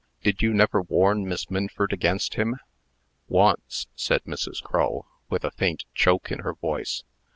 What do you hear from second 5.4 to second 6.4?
a faint choke in